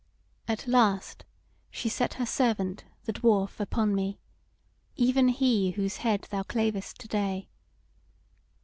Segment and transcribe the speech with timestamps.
[0.47, 1.25] At last
[1.69, 4.17] she set her servant, the Dwarf, upon me,
[4.95, 7.49] even he whose head thou clavest to day.